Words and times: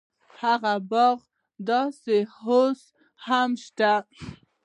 هغه 0.41 0.73
باغ 0.91 1.17
دې 1.67 2.19
اوس 2.47 2.81
هم 3.25 3.49
شته. 3.65 3.93